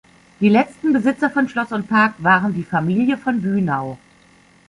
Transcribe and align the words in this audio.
Die 0.39 0.49
letzten 0.49 0.93
Besitzer 0.93 1.29
von 1.29 1.47
Schloss 1.47 1.71
und 1.71 1.87
Park 1.87 2.15
waren 2.17 2.55
die 2.55 2.63
Familie 2.63 3.19
von 3.19 3.39
Bünau. 3.39 3.99